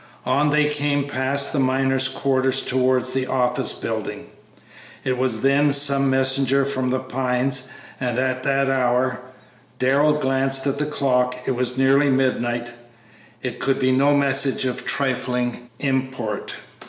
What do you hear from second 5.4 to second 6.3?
then some